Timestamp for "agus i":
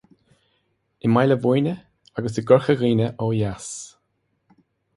2.21-2.43